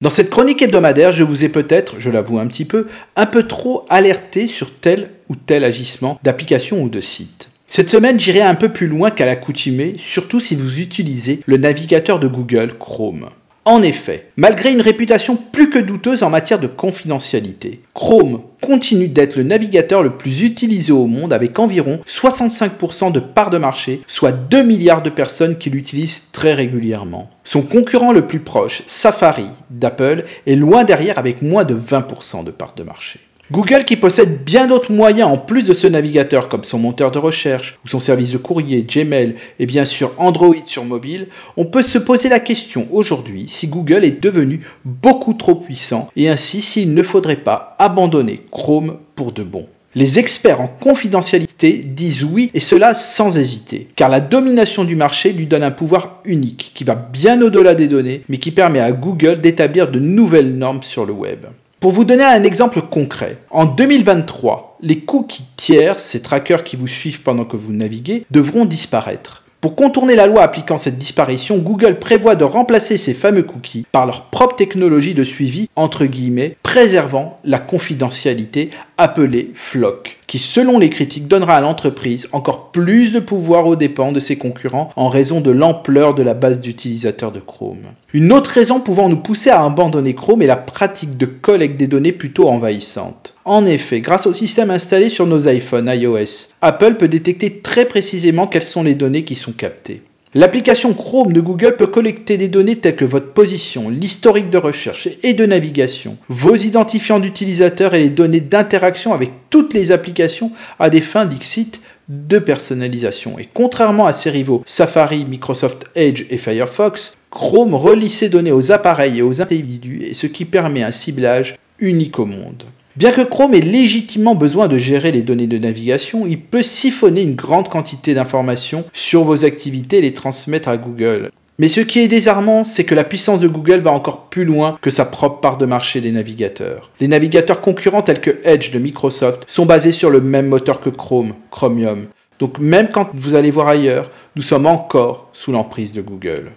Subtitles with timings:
[0.00, 3.42] Dans cette chronique hebdomadaire, je vous ai peut-être, je l'avoue un petit peu, un peu
[3.42, 7.50] trop alerté sur tel ou tel agissement d'application ou de site.
[7.66, 12.20] Cette semaine, j'irai un peu plus loin qu'à l'accoutumée, surtout si vous utilisez le navigateur
[12.20, 13.28] de Google Chrome.
[13.68, 19.36] En effet, malgré une réputation plus que douteuse en matière de confidentialité, Chrome continue d'être
[19.36, 24.32] le navigateur le plus utilisé au monde avec environ 65% de parts de marché, soit
[24.32, 27.28] 2 milliards de personnes qui l'utilisent très régulièrement.
[27.44, 32.50] Son concurrent le plus proche, Safari d'Apple, est loin derrière avec moins de 20% de
[32.50, 33.20] parts de marché.
[33.50, 37.18] Google qui possède bien d'autres moyens en plus de ce navigateur comme son moteur de
[37.18, 41.82] recherche ou son service de courrier, Gmail et bien sûr Android sur mobile, on peut
[41.82, 46.92] se poser la question aujourd'hui si Google est devenu beaucoup trop puissant et ainsi s'il
[46.92, 49.66] ne faudrait pas abandonner Chrome pour de bon.
[49.94, 55.32] Les experts en confidentialité disent oui et cela sans hésiter, car la domination du marché
[55.32, 58.92] lui donne un pouvoir unique qui va bien au-delà des données, mais qui permet à
[58.92, 61.46] Google d'établir de nouvelles normes sur le web.
[61.80, 66.88] Pour vous donner un exemple concret, en 2023, les cookies tiers, ces trackers qui vous
[66.88, 69.44] suivent pendant que vous naviguez, devront disparaître.
[69.60, 74.06] Pour contourner la loi appliquant cette disparition, Google prévoit de remplacer ces fameux cookies par
[74.06, 80.90] leur propre technologie de suivi, entre guillemets, préservant la confidentialité appelée FLOC qui selon les
[80.90, 85.40] critiques donnera à l'entreprise encore plus de pouvoir aux dépens de ses concurrents en raison
[85.40, 87.78] de l'ampleur de la base d'utilisateurs de Chrome.
[88.12, 91.86] Une autre raison pouvant nous pousser à abandonner Chrome est la pratique de collecte des
[91.86, 93.34] données plutôt envahissante.
[93.44, 98.46] En effet, grâce au système installé sur nos iPhones iOS, Apple peut détecter très précisément
[98.46, 100.02] quelles sont les données qui sont captées.
[100.38, 105.08] L'application Chrome de Google peut collecter des données telles que votre position, l'historique de recherche
[105.24, 110.90] et de navigation, vos identifiants d'utilisateurs et les données d'interaction avec toutes les applications à
[110.90, 113.36] des fins d'Xit de personnalisation.
[113.40, 118.70] Et contrairement à ses rivaux Safari, Microsoft Edge et Firefox, Chrome relie ces données aux
[118.70, 122.62] appareils et aux individus, ce qui permet un ciblage unique au monde.
[122.98, 127.22] Bien que Chrome ait légitimement besoin de gérer les données de navigation, il peut siphonner
[127.22, 131.30] une grande quantité d'informations sur vos activités et les transmettre à Google.
[131.60, 134.76] Mais ce qui est désarmant, c'est que la puissance de Google va encore plus loin
[134.82, 136.90] que sa propre part de marché des navigateurs.
[136.98, 140.90] Les navigateurs concurrents tels que Edge de Microsoft sont basés sur le même moteur que
[140.90, 142.08] Chrome, Chromium.
[142.40, 146.50] Donc même quand vous allez voir ailleurs, nous sommes encore sous l'emprise de Google.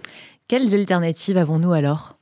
[0.48, 2.16] Quelles alternatives avons-nous alors?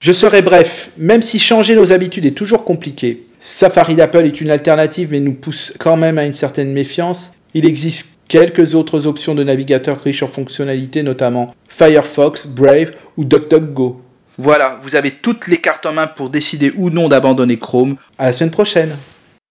[0.00, 4.48] Je serai bref, même si changer nos habitudes est toujours compliqué, Safari d'Apple est une
[4.48, 7.32] alternative mais nous pousse quand même à une certaine méfiance.
[7.52, 14.00] Il existe quelques autres options de navigateurs riches en fonctionnalités, notamment Firefox, Brave ou DuckDuckGo.
[14.38, 17.96] Voilà, vous avez toutes les cartes en main pour décider ou non d'abandonner Chrome.
[18.16, 18.96] À la semaine prochaine.